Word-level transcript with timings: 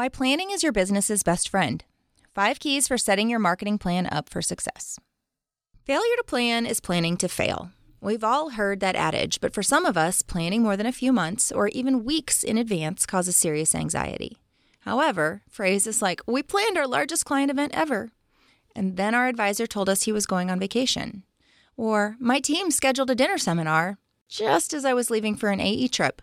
Why 0.00 0.08
planning 0.08 0.50
is 0.50 0.62
your 0.62 0.72
business's 0.72 1.22
best 1.22 1.50
friend. 1.50 1.84
Five 2.34 2.58
keys 2.58 2.88
for 2.88 2.96
setting 2.96 3.28
your 3.28 3.38
marketing 3.38 3.76
plan 3.76 4.06
up 4.06 4.30
for 4.30 4.40
success. 4.40 4.98
Failure 5.84 6.16
to 6.16 6.24
plan 6.26 6.64
is 6.64 6.80
planning 6.80 7.18
to 7.18 7.28
fail. 7.28 7.72
We've 8.00 8.24
all 8.24 8.52
heard 8.52 8.80
that 8.80 8.96
adage, 8.96 9.42
but 9.42 9.52
for 9.52 9.62
some 9.62 9.84
of 9.84 9.98
us, 9.98 10.22
planning 10.22 10.62
more 10.62 10.74
than 10.74 10.86
a 10.86 10.90
few 10.90 11.12
months 11.12 11.52
or 11.52 11.68
even 11.68 12.06
weeks 12.06 12.42
in 12.42 12.56
advance 12.56 13.04
causes 13.04 13.36
serious 13.36 13.74
anxiety. 13.74 14.38
However, 14.86 15.42
phrases 15.50 16.00
like, 16.00 16.22
We 16.26 16.42
planned 16.42 16.78
our 16.78 16.86
largest 16.86 17.26
client 17.26 17.50
event 17.50 17.74
ever, 17.74 18.08
and 18.74 18.96
then 18.96 19.14
our 19.14 19.28
advisor 19.28 19.66
told 19.66 19.90
us 19.90 20.04
he 20.04 20.12
was 20.12 20.24
going 20.24 20.50
on 20.50 20.58
vacation, 20.58 21.24
or 21.76 22.16
My 22.18 22.40
team 22.40 22.70
scheduled 22.70 23.10
a 23.10 23.14
dinner 23.14 23.36
seminar 23.36 23.98
just 24.30 24.72
as 24.72 24.86
I 24.86 24.94
was 24.94 25.10
leaving 25.10 25.36
for 25.36 25.50
an 25.50 25.60
AE 25.60 25.88
trip, 25.88 26.22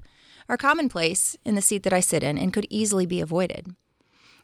are 0.50 0.58
commonplace 0.58 1.36
in 1.46 1.56
the 1.56 1.62
seat 1.62 1.84
that 1.84 1.94
I 1.94 2.00
sit 2.00 2.24
in 2.24 2.38
and 2.38 2.54
could 2.54 2.68
easily 2.70 3.06
be 3.06 3.22
avoided. 3.22 3.76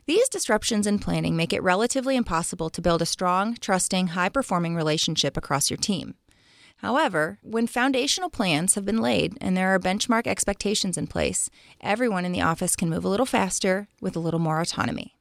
These 0.06 0.28
disruptions 0.28 0.86
in 0.86 1.00
planning 1.00 1.36
make 1.36 1.54
it 1.54 1.64
relatively 1.64 2.18
impossible 2.18 2.70
to 2.72 2.82
build 2.82 3.02
a 3.02 3.06
strong, 3.06 3.56
trusting, 3.56 4.08
high 4.08 4.30
performing 4.30 4.76
relationship 4.76 5.38
across 5.38 5.70
your 5.70 5.78
team. 5.78 6.16
However, 6.78 7.40
when 7.42 7.68
foundational 7.68 8.30
plans 8.30 8.76
have 8.76 8.84
been 8.84 9.02
laid 9.02 9.38
and 9.40 9.56
there 9.56 9.74
are 9.74 9.80
benchmark 9.80 10.28
expectations 10.28 10.98
in 10.98 11.08
place, 11.08 11.50
everyone 11.80 12.26
in 12.26 12.34
the 12.34 12.42
office 12.42 12.76
can 12.76 12.90
move 12.90 13.06
a 13.06 13.10
little 13.10 13.26
faster 13.26 13.88
with 14.02 14.18
a 14.18 14.20
little 14.20 14.42
more 14.42 14.60
autonomy. 14.60 15.16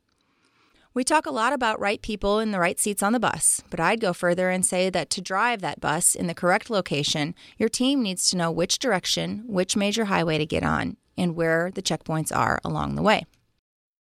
We 0.94 1.04
talk 1.04 1.24
a 1.24 1.30
lot 1.30 1.54
about 1.54 1.80
right 1.80 2.02
people 2.02 2.38
in 2.38 2.50
the 2.50 2.58
right 2.58 2.78
seats 2.78 3.02
on 3.02 3.14
the 3.14 3.20
bus, 3.20 3.62
but 3.70 3.80
I'd 3.80 3.98
go 3.98 4.12
further 4.12 4.50
and 4.50 4.64
say 4.64 4.90
that 4.90 5.08
to 5.10 5.22
drive 5.22 5.62
that 5.62 5.80
bus 5.80 6.14
in 6.14 6.26
the 6.26 6.34
correct 6.34 6.68
location, 6.68 7.34
your 7.56 7.70
team 7.70 8.02
needs 8.02 8.28
to 8.28 8.36
know 8.36 8.50
which 8.50 8.78
direction, 8.78 9.42
which 9.46 9.74
major 9.74 10.04
highway 10.04 10.36
to 10.36 10.44
get 10.44 10.62
on, 10.62 10.98
and 11.16 11.34
where 11.34 11.70
the 11.74 11.80
checkpoints 11.80 12.34
are 12.36 12.60
along 12.62 12.94
the 12.94 13.02
way. 13.02 13.24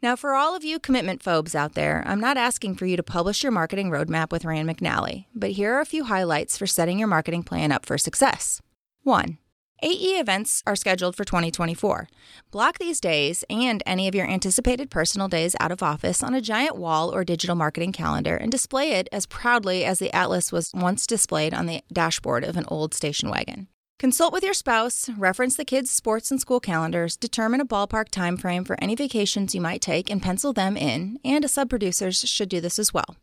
Now, 0.01 0.15
for 0.15 0.35
all 0.35 0.55
of 0.55 0.63
you 0.63 0.79
commitment 0.79 1.25
phobes 1.25 1.57
out 1.57 1.75
there, 1.75 2.05
I'm 2.07 2.21
not 2.21 2.37
asking 2.37 2.77
for 2.77 2.87
you 2.87 2.97
to 2.97 3.03
publish 3.03 3.43
your 3.43 3.51
marketing 3.51 3.91
roadmap 3.91 4.31
with 4.31 4.45
Rand 4.45 4.69
McNally, 4.69 5.25
but 5.35 5.53
here 5.53 5.75
are 5.75 5.81
a 5.81 5.87
few 5.87 6.05
highlights 6.05 6.57
for 6.57 6.69
setting 6.69 7.01
your 7.01 7.09
marketing 7.09 7.43
plan 7.43 7.73
up 7.73 7.85
for 7.85 7.99
success. 7.99 8.61
1. 9.03 9.39
AE 9.83 10.19
events 10.19 10.63
are 10.67 10.75
scheduled 10.75 11.17
for 11.17 11.25
2024. 11.25 12.09
Block 12.51 12.79
these 12.79 12.99
days 12.99 13.45
and 13.51 13.83
any 13.85 14.09
of 14.09 14.15
your 14.15 14.27
anticipated 14.27 14.91
personal 14.91 15.29
days 15.29 15.55
out 15.61 15.71
of 15.71 15.83
office 15.83 16.23
on 16.23 16.33
a 16.33 16.41
giant 16.41 16.77
wall 16.77 17.15
or 17.15 17.25
digital 17.25 17.55
marketing 17.55 17.93
calendar 17.93 18.37
and 18.37 18.51
display 18.51 18.93
it 18.93 19.07
as 19.13 19.27
proudly 19.27 19.85
as 19.85 19.99
the 19.99 20.13
Atlas 20.15 20.51
was 20.51 20.71
once 20.73 21.07
displayed 21.07 21.53
on 21.53 21.67
the 21.67 21.83
dashboard 21.93 22.43
of 22.43 22.57
an 22.57 22.65
old 22.69 22.95
station 22.95 23.29
wagon. 23.29 23.69
Consult 23.99 24.33
with 24.33 24.45
your 24.45 24.55
spouse, 24.55 25.11
reference 25.11 25.57
the 25.57 25.65
kids' 25.65 25.91
sports 25.91 26.31
and 26.31 26.41
school 26.41 26.61
calendars, 26.61 27.17
determine 27.17 27.61
a 27.61 27.67
ballpark 27.67 28.09
time 28.11 28.37
frame 28.37 28.65
for 28.65 28.77
any 28.83 28.95
vacations 28.95 29.55
you 29.55 29.61
might 29.61 29.81
take 29.81 30.11
and 30.11 30.23
pencil 30.23 30.53
them 30.53 30.77
in, 30.77 31.19
and 31.25 31.45
a 31.45 31.49
sub-producers 31.49 32.19
should 32.19 32.49
do 32.49 32.61
this 32.61 32.79
as 32.79 32.93
well. 32.93 33.17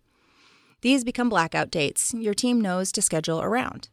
These 0.82 1.04
become 1.04 1.30
blackout 1.30 1.72
dates 1.72 2.14
your 2.14 2.34
team 2.34 2.60
knows 2.60 2.92
to 2.92 3.02
schedule 3.02 3.42
around. 3.42 3.90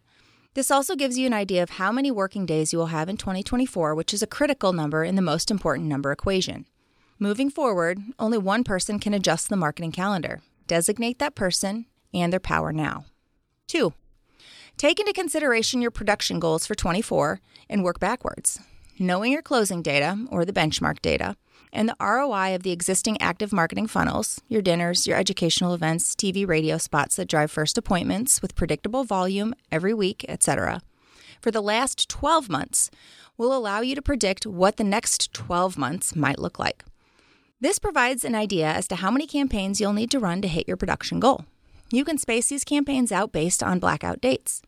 This 0.54 0.70
also 0.70 0.96
gives 0.96 1.16
you 1.16 1.26
an 1.26 1.32
idea 1.32 1.62
of 1.62 1.70
how 1.70 1.92
many 1.92 2.10
working 2.10 2.44
days 2.44 2.72
you 2.72 2.78
will 2.78 2.86
have 2.86 3.08
in 3.08 3.16
2024, 3.16 3.94
which 3.94 4.12
is 4.12 4.20
a 4.20 4.26
critical 4.26 4.72
number 4.72 5.04
in 5.04 5.14
the 5.14 5.22
most 5.22 5.48
important 5.48 5.88
number 5.88 6.10
equation. 6.10 6.66
Moving 7.20 7.50
forward, 7.50 8.00
only 8.18 8.38
one 8.38 8.64
person 8.64 8.98
can 8.98 9.14
adjust 9.14 9.48
the 9.48 9.56
marketing 9.56 9.92
calendar. 9.92 10.40
Designate 10.66 11.20
that 11.20 11.36
person 11.36 11.86
and 12.12 12.32
their 12.32 12.40
power 12.40 12.72
now. 12.72 13.04
2. 13.68 13.92
Take 14.76 14.98
into 14.98 15.12
consideration 15.12 15.80
your 15.80 15.92
production 15.92 16.40
goals 16.40 16.66
for 16.66 16.74
24 16.74 17.40
and 17.68 17.84
work 17.84 18.00
backwards. 18.00 18.58
Knowing 19.02 19.32
your 19.32 19.40
closing 19.40 19.80
data 19.80 20.26
or 20.30 20.44
the 20.44 20.52
benchmark 20.52 21.00
data 21.00 21.34
and 21.72 21.88
the 21.88 21.96
ROI 21.98 22.54
of 22.54 22.62
the 22.62 22.70
existing 22.70 23.18
active 23.18 23.50
marketing 23.50 23.86
funnels, 23.86 24.42
your 24.46 24.60
dinners, 24.60 25.06
your 25.06 25.16
educational 25.16 25.72
events, 25.72 26.14
TV 26.14 26.46
radio 26.46 26.76
spots 26.76 27.16
that 27.16 27.26
drive 27.26 27.50
first 27.50 27.78
appointments 27.78 28.42
with 28.42 28.54
predictable 28.54 29.04
volume 29.04 29.54
every 29.72 29.94
week, 29.94 30.26
etc. 30.28 30.82
For 31.40 31.50
the 31.50 31.62
last 31.62 32.10
12 32.10 32.50
months 32.50 32.90
will 33.38 33.56
allow 33.56 33.80
you 33.80 33.94
to 33.94 34.02
predict 34.02 34.46
what 34.46 34.76
the 34.76 34.84
next 34.84 35.32
12 35.32 35.78
months 35.78 36.14
might 36.14 36.38
look 36.38 36.58
like. 36.58 36.84
This 37.58 37.78
provides 37.78 38.22
an 38.22 38.34
idea 38.34 38.70
as 38.70 38.86
to 38.88 38.96
how 38.96 39.10
many 39.10 39.26
campaigns 39.26 39.80
you'll 39.80 39.94
need 39.94 40.10
to 40.10 40.18
run 40.18 40.42
to 40.42 40.48
hit 40.48 40.68
your 40.68 40.76
production 40.76 41.20
goal. 41.20 41.46
You 41.90 42.04
can 42.04 42.18
space 42.18 42.50
these 42.50 42.64
campaigns 42.64 43.12
out 43.12 43.32
based 43.32 43.62
on 43.62 43.78
blackout 43.78 44.20
dates. 44.20 44.60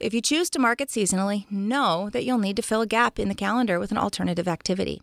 If 0.00 0.14
you 0.14 0.22
choose 0.22 0.48
to 0.50 0.58
market 0.58 0.88
seasonally, 0.88 1.44
know 1.50 2.08
that 2.08 2.24
you'll 2.24 2.38
need 2.38 2.56
to 2.56 2.62
fill 2.62 2.80
a 2.80 2.86
gap 2.86 3.18
in 3.18 3.28
the 3.28 3.34
calendar 3.34 3.78
with 3.78 3.90
an 3.90 3.98
alternative 3.98 4.48
activity. 4.48 5.02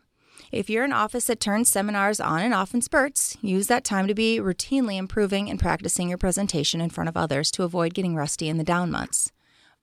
If 0.52 0.72
you're 0.72 0.86
an 0.86 0.92
office 0.92 1.26
that 1.26 1.40
turns 1.40 1.70
seminars 1.70 2.20
on 2.20 2.42
and 2.42 2.52
off 2.52 2.74
in 2.74 2.82
spurts, 2.82 3.38
use 3.40 3.68
that 3.68 3.84
time 3.84 4.08
to 4.08 4.16
be 4.16 4.40
routinely 4.40 4.98
improving 4.98 5.52
and 5.52 5.60
practicing 5.60 6.10
your 6.10 6.18
presentation 6.18 6.82
in 6.82 6.90
front 6.90 7.10
of 7.10 7.16
others 7.16 7.52
to 7.52 7.64
avoid 7.64 7.94
getting 7.94 8.16
rusty 8.16 8.50
in 8.50 8.58
the 8.58 8.64
down 8.64 8.90
months. 8.90 9.32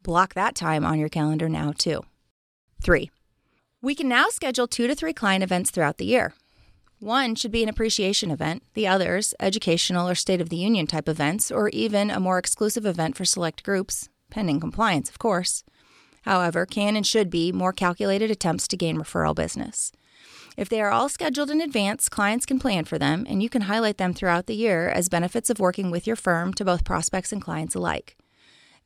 Block 0.02 0.34
that 0.34 0.56
time 0.56 0.84
on 0.84 0.98
your 0.98 1.08
calendar 1.08 1.48
now, 1.48 1.70
too. 1.70 2.04
3. 2.82 3.08
We 3.80 3.94
can 3.94 4.08
now 4.08 4.30
schedule 4.30 4.66
two 4.66 4.88
to 4.88 4.96
three 4.96 5.12
client 5.12 5.44
events 5.44 5.70
throughout 5.70 5.98
the 5.98 6.06
year. 6.06 6.34
One 6.98 7.36
should 7.36 7.52
be 7.52 7.62
an 7.62 7.68
appreciation 7.68 8.32
event, 8.32 8.64
the 8.74 8.88
others, 8.88 9.32
educational 9.38 10.08
or 10.08 10.16
State 10.16 10.40
of 10.40 10.48
the 10.48 10.56
Union 10.56 10.88
type 10.88 11.08
events, 11.08 11.52
or 11.52 11.68
even 11.68 12.10
a 12.10 12.18
more 12.18 12.38
exclusive 12.38 12.84
event 12.84 13.16
for 13.16 13.24
select 13.24 13.62
groups, 13.62 14.08
pending 14.34 14.58
compliance, 14.58 15.08
of 15.08 15.20
course. 15.20 15.62
However, 16.22 16.66
can 16.66 16.96
and 16.96 17.06
should 17.06 17.30
be 17.30 17.52
more 17.52 17.72
calculated 17.72 18.32
attempts 18.32 18.66
to 18.68 18.76
gain 18.76 18.96
referral 18.96 19.34
business. 19.34 19.92
If 20.56 20.68
they 20.68 20.80
are 20.80 20.90
all 20.90 21.08
scheduled 21.08 21.50
in 21.50 21.60
advance, 21.60 22.08
clients 22.08 22.44
can 22.44 22.58
plan 22.58 22.84
for 22.84 22.98
them, 22.98 23.26
and 23.28 23.40
you 23.42 23.48
can 23.48 23.62
highlight 23.62 23.98
them 23.98 24.12
throughout 24.12 24.46
the 24.46 24.56
year 24.56 24.88
as 24.88 25.08
benefits 25.08 25.50
of 25.50 25.60
working 25.60 25.92
with 25.92 26.04
your 26.04 26.16
firm 26.16 26.52
to 26.54 26.64
both 26.64 26.84
prospects 26.84 27.32
and 27.32 27.40
clients 27.40 27.76
alike. 27.76 28.16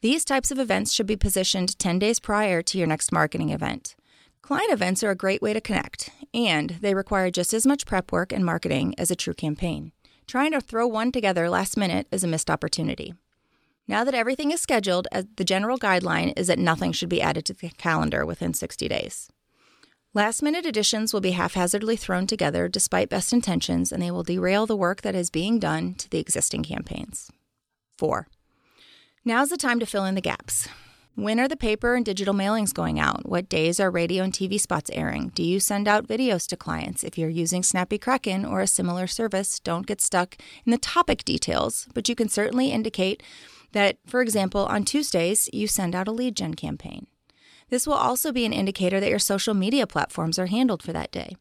These 0.02 0.26
types 0.26 0.50
of 0.50 0.58
events 0.58 0.92
should 0.92 1.06
be 1.06 1.16
positioned 1.16 1.78
10 1.78 1.98
days 1.98 2.20
prior 2.20 2.60
to 2.60 2.78
your 2.78 2.86
next 2.86 3.10
marketing 3.10 3.48
event. 3.48 3.96
Client 4.42 4.70
events 4.70 5.02
are 5.02 5.10
a 5.10 5.22
great 5.24 5.40
way 5.40 5.54
to 5.54 5.62
connect, 5.62 6.10
and 6.34 6.76
they 6.82 6.94
require 6.94 7.30
just 7.30 7.54
as 7.54 7.66
much 7.66 7.86
prep 7.86 8.12
work 8.12 8.32
and 8.32 8.44
marketing 8.44 8.94
as 8.98 9.10
a 9.10 9.16
true 9.16 9.34
campaign. 9.34 9.92
Trying 10.26 10.52
to 10.52 10.60
throw 10.60 10.86
one 10.86 11.10
together 11.10 11.48
last 11.48 11.78
minute 11.78 12.06
is 12.10 12.22
a 12.22 12.28
missed 12.28 12.50
opportunity. 12.50 13.14
Now 13.88 14.04
that 14.04 14.14
everything 14.14 14.50
is 14.50 14.60
scheduled, 14.60 15.08
uh, 15.10 15.22
the 15.36 15.44
general 15.44 15.78
guideline 15.78 16.34
is 16.36 16.48
that 16.48 16.58
nothing 16.58 16.92
should 16.92 17.08
be 17.08 17.22
added 17.22 17.46
to 17.46 17.54
the 17.54 17.70
calendar 17.70 18.26
within 18.26 18.52
60 18.52 18.86
days. 18.86 19.30
Last 20.12 20.42
minute 20.42 20.66
additions 20.66 21.14
will 21.14 21.22
be 21.22 21.30
haphazardly 21.30 21.96
thrown 21.96 22.26
together 22.26 22.68
despite 22.68 23.08
best 23.08 23.32
intentions, 23.32 23.90
and 23.90 24.02
they 24.02 24.10
will 24.10 24.22
derail 24.22 24.66
the 24.66 24.76
work 24.76 25.00
that 25.02 25.14
is 25.14 25.30
being 25.30 25.58
done 25.58 25.94
to 25.94 26.10
the 26.10 26.18
existing 26.18 26.64
campaigns. 26.64 27.30
4. 27.96 28.28
Now's 29.24 29.48
the 29.48 29.56
time 29.56 29.80
to 29.80 29.86
fill 29.86 30.04
in 30.04 30.14
the 30.14 30.20
gaps. 30.20 30.68
When 31.18 31.40
are 31.40 31.48
the 31.48 31.56
paper 31.56 31.96
and 31.96 32.04
digital 32.04 32.32
mailings 32.32 32.72
going 32.72 33.00
out? 33.00 33.28
What 33.28 33.48
days 33.48 33.80
are 33.80 33.90
radio 33.90 34.22
and 34.22 34.32
TV 34.32 34.60
spots 34.60 34.88
airing? 34.94 35.32
Do 35.34 35.42
you 35.42 35.58
send 35.58 35.88
out 35.88 36.06
videos 36.06 36.46
to 36.46 36.56
clients? 36.56 37.02
If 37.02 37.18
you're 37.18 37.28
using 37.28 37.64
Snappy 37.64 37.98
Kraken 37.98 38.44
or 38.44 38.60
a 38.60 38.68
similar 38.68 39.08
service, 39.08 39.58
don't 39.58 39.84
get 39.84 40.00
stuck 40.00 40.36
in 40.64 40.70
the 40.70 40.78
topic 40.78 41.24
details, 41.24 41.88
but 41.92 42.08
you 42.08 42.14
can 42.14 42.28
certainly 42.28 42.70
indicate 42.70 43.20
that, 43.72 43.96
for 44.06 44.22
example, 44.22 44.66
on 44.66 44.84
Tuesdays, 44.84 45.50
you 45.52 45.66
send 45.66 45.96
out 45.96 46.06
a 46.06 46.12
lead 46.12 46.36
gen 46.36 46.54
campaign. 46.54 47.08
This 47.68 47.84
will 47.84 47.94
also 47.94 48.30
be 48.30 48.44
an 48.44 48.52
indicator 48.52 49.00
that 49.00 49.10
your 49.10 49.18
social 49.18 49.54
media 49.54 49.88
platforms 49.88 50.38
are 50.38 50.46
handled 50.46 50.84
for 50.84 50.92
that 50.92 51.10
day. 51.10 51.36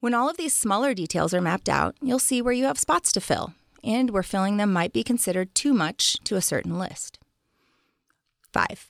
When 0.00 0.14
all 0.14 0.30
of 0.30 0.38
these 0.38 0.56
smaller 0.56 0.94
details 0.94 1.34
are 1.34 1.42
mapped 1.42 1.68
out, 1.68 1.94
you'll 2.00 2.18
see 2.18 2.40
where 2.40 2.54
you 2.54 2.64
have 2.64 2.78
spots 2.78 3.12
to 3.12 3.20
fill 3.20 3.52
and 3.82 4.08
where 4.08 4.22
filling 4.22 4.56
them 4.56 4.72
might 4.72 4.94
be 4.94 5.04
considered 5.04 5.54
too 5.54 5.74
much 5.74 6.16
to 6.24 6.36
a 6.36 6.40
certain 6.40 6.78
list. 6.78 7.18
5. 8.54 8.88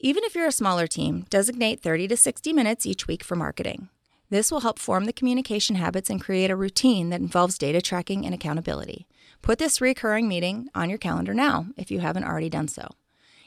Even 0.00 0.24
if 0.24 0.34
you're 0.34 0.48
a 0.48 0.52
smaller 0.52 0.86
team, 0.86 1.26
designate 1.28 1.82
30 1.82 2.08
to 2.08 2.16
60 2.16 2.52
minutes 2.54 2.86
each 2.86 3.06
week 3.06 3.22
for 3.22 3.36
marketing. 3.36 3.90
This 4.30 4.50
will 4.50 4.60
help 4.60 4.78
form 4.78 5.04
the 5.04 5.12
communication 5.12 5.76
habits 5.76 6.08
and 6.08 6.18
create 6.18 6.50
a 6.50 6.56
routine 6.56 7.10
that 7.10 7.20
involves 7.20 7.58
data 7.58 7.82
tracking 7.82 8.24
and 8.24 8.34
accountability. 8.34 9.06
Put 9.42 9.58
this 9.58 9.82
recurring 9.82 10.26
meeting 10.26 10.70
on 10.74 10.88
your 10.88 10.98
calendar 10.98 11.34
now 11.34 11.66
if 11.76 11.90
you 11.90 12.00
haven't 12.00 12.24
already 12.24 12.48
done 12.48 12.66
so. 12.66 12.88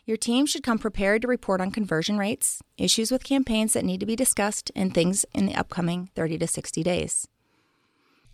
Your 0.06 0.16
team 0.16 0.46
should 0.46 0.62
come 0.62 0.78
prepared 0.78 1.24
to 1.24 1.28
report 1.28 1.60
on 1.60 1.72
conversion 1.72 2.20
rates, 2.20 2.62
issues 2.78 3.12
with 3.12 3.24
campaigns 3.24 3.74
that 3.74 3.84
need 3.84 4.00
to 4.00 4.06
be 4.06 4.16
discussed, 4.16 4.72
and 4.76 4.94
things 4.94 5.26
in 5.34 5.48
the 5.48 5.56
upcoming 5.56 6.12
30 6.14 6.38
to 6.38 6.48
60 6.48 6.84
days. 6.84 7.28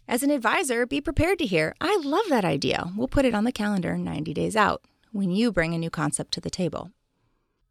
As 0.10 0.24
an 0.24 0.32
advisor, 0.32 0.86
be 0.86 1.00
prepared 1.00 1.40
to 1.40 1.46
hear, 1.46 1.74
I 1.80 2.02
love 2.04 2.26
that 2.28 2.44
idea. 2.44 2.92
We'll 2.98 3.08
put 3.08 3.24
it 3.24 3.34
on 3.34 3.46
the 3.46 3.54
calendar 3.54 3.98
90 3.98 4.34
days 4.34 4.58
out 4.58 4.84
when 5.12 5.32
you 5.32 5.52
bring 5.52 5.74
a 5.74 5.78
new 5.78 5.90
concept 5.90 6.32
to 6.34 6.42
the 6.42 6.50
table. 6.50 6.92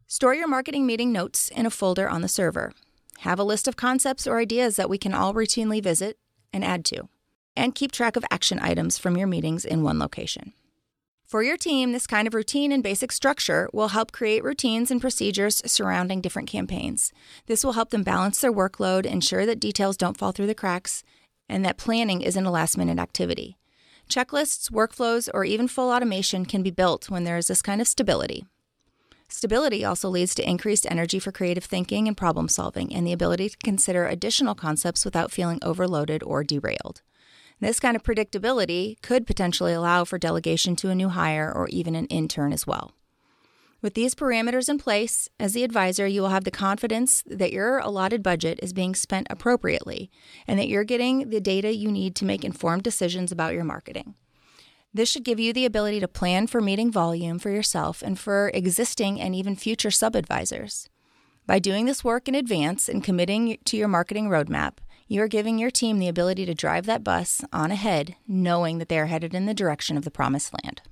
Store 0.07 0.35
your 0.35 0.49
marketing 0.49 0.87
meeting 0.87 1.13
notes 1.13 1.49
in 1.51 1.67
a 1.67 1.71
folder 1.71 2.09
on 2.09 2.21
the 2.21 2.29
server. 2.29 2.73
Have 3.21 3.39
a 3.39 3.45
list 3.45 3.69
of 3.69 3.77
concepts 3.77 4.27
or 4.27 4.39
ideas 4.39 4.77
that 4.77 4.91
we 4.91 4.99
can 4.99 5.15
all 5.15 5.35
routinely 5.35 5.83
visit 5.83 6.19
and 6.53 6.65
add 6.65 6.85
to 6.87 7.09
and 7.57 7.75
keep 7.75 7.93
track 7.93 8.17
of 8.17 8.25
action 8.31 8.59
items 8.61 8.99
from 8.99 9.17
your 9.17 9.27
meetings 9.27 9.65
in 9.65 9.83
one 9.83 9.99
location. 9.99 10.53
For 11.27 11.43
your 11.43 11.57
team, 11.57 11.93
this 11.93 12.09
kind 12.09 12.27
of 12.27 12.35
routine 12.35 12.73
and 12.73 12.83
basic 12.83 13.13
structure 13.13 13.69
will 13.73 13.89
help 13.89 14.11
create 14.11 14.43
routines 14.43 14.91
and 14.91 15.01
procedures 15.01 15.63
surrounding 15.65 16.21
different 16.21 16.49
campaigns. 16.49 17.13
This 17.47 17.63
will 17.63 17.75
help 17.75 17.91
them 17.91 18.03
balance 18.03 18.41
their 18.41 18.53
workload, 18.53 19.07
ensure 19.07 19.47
that 19.47 19.61
details 19.61 19.97
don't 19.97 20.17
fall 20.17 20.33
through 20.33 20.49
the 20.49 20.55
cracks, 20.57 21.05
and 21.49 21.65
that 21.65 21.77
planning 21.77 22.21
isn't 22.21 22.47
a 22.47 22.51
last 22.51 22.77
minute 22.77 22.99
activity. 22.99 23.57
Checklists, 24.11 24.73
workflows, 24.73 25.29
or 25.33 25.45
even 25.45 25.69
full 25.69 25.91
automation 25.91 26.45
can 26.45 26.65
be 26.65 26.73
built 26.73 27.09
when 27.09 27.23
there 27.23 27.37
is 27.37 27.47
this 27.47 27.62
kind 27.62 27.81
of 27.81 27.87
stability. 27.87 28.45
Stability 29.29 29.85
also 29.85 30.09
leads 30.09 30.35
to 30.35 30.49
increased 30.49 30.85
energy 30.91 31.21
for 31.21 31.31
creative 31.31 31.62
thinking 31.62 32.09
and 32.09 32.17
problem 32.17 32.49
solving, 32.49 32.93
and 32.93 33.07
the 33.07 33.12
ability 33.12 33.51
to 33.51 33.57
consider 33.59 34.09
additional 34.09 34.57
concepts 34.57 35.05
without 35.05 35.31
feeling 35.31 35.61
overloaded 35.62 36.25
or 36.25 36.43
derailed. 36.43 37.03
This 37.61 37.79
kind 37.79 37.95
of 37.95 38.03
predictability 38.03 39.01
could 39.01 39.29
potentially 39.29 39.75
allow 39.75 40.05
for 40.05 40.19
delegation 40.19 40.75
to 40.77 40.91
a 40.91 40.95
new 40.97 41.11
hire 41.11 41.53
or 41.53 41.69
even 41.69 41.95
an 41.95 42.06
intern 42.06 42.53
as 42.53 42.67
well. 42.67 42.91
With 43.82 43.94
these 43.94 44.15
parameters 44.15 44.69
in 44.69 44.77
place, 44.77 45.29
as 45.38 45.55
the 45.55 45.65
advisor, 45.65 46.06
you 46.06 46.21
will 46.21 46.29
have 46.29 46.44
the 46.44 46.50
confidence 46.50 47.23
that 47.27 47.53
your 47.53 47.79
allotted 47.79 48.23
budget 48.23 48.61
is 48.62 48.75
being 48.75 48.94
spent 48.94 49.27
appropriately 49.31 50.11
and 50.47 50.59
that 50.59 50.69
you're 50.69 50.85
getting 50.85 51.31
the 51.31 51.41
data 51.41 51.75
you 51.75 51.91
need 51.91 52.15
to 52.17 52.27
make 52.27 52.44
informed 52.44 52.82
decisions 52.82 53.32
about 53.32 53.55
your 53.55 53.65
marketing. 53.65 54.15
This 54.93 55.09
should 55.09 55.25
give 55.25 55.41
you 55.41 55.53
the 55.53 55.65
ability 55.65 56.00
to 56.00 56.09
plan 56.09 56.47
for 56.47 56.61
meeting 56.61 56.93
volume 56.93 57.38
for 57.38 57.49
yourself 57.49 58.03
and 58.03 58.19
for 58.19 58.50
existing 58.53 59.21
and 59.21 59.35
even 59.35 59.56
future 59.56 59.91
sub 59.91 60.15
advisors. 60.15 60.91
By 61.47 61.59
doing 61.59 61.87
this 61.87 62.05
work 62.05 62.29
in 62.29 62.35
advance 62.35 62.88
and 62.88 63.03
committing 63.03 63.56
to 63.65 63.77
your 63.77 63.88
marketing 63.88 64.29
roadmap, 64.29 64.75
you 65.09 65.23
are 65.23 65.29
giving 65.29 65.59
your 65.59 65.71
team 65.71 65.99
the 65.99 66.09
ability 66.09 66.44
to 66.47 66.55
drive 66.55 66.87
that 66.87 67.03
bus 67.03 67.43
on 67.53 67.71
ahead, 67.71 68.15
knowing 68.29 68.79
that 68.79 68.88
they 68.88 68.99
are 68.99 69.06
headed 69.06 69.35
in 69.35 69.47
the 69.47 69.55
direction 69.55 69.97
of 69.97 70.05
the 70.05 70.11
promised 70.11 70.53
land. 70.62 70.82